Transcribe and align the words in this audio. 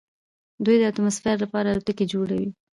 دوی 0.65 0.75
د 0.79 0.83
اتموسفیر 0.91 1.35
لپاره 1.43 1.67
الوتکې 1.69 2.05
جوړوي. 2.13 2.49